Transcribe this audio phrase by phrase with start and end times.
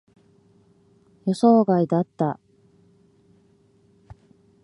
[1.27, 2.39] 予想外だった。